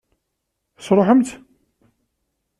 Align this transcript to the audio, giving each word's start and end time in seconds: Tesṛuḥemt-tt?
Tesṛuḥemt-tt? 0.77 1.35